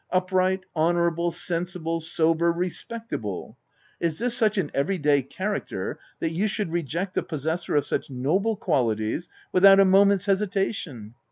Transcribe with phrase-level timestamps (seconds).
[0.09, 3.59] Upright, honourable, sensible, sober, respectable!—
[4.07, 8.09] Is this such an every day character, that you should reject the possessor of such
[8.09, 11.13] noble qualities, without a moment's hesitation?